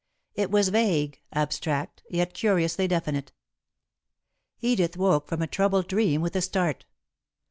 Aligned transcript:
It 0.33 0.49
was 0.49 0.69
vague, 0.69 1.21
abstract, 1.31 2.01
yet 2.09 2.33
curiously 2.33 2.87
definite. 2.87 3.31
Edith 4.59 4.97
woke 4.97 5.27
from 5.27 5.43
a 5.43 5.47
troubled 5.47 5.87
dream 5.87 6.21
with 6.21 6.35
a 6.35 6.41
start. 6.41 6.85